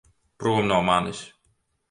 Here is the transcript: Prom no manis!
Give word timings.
Prom 0.43 0.63
no 0.71 0.79
manis! 0.89 1.21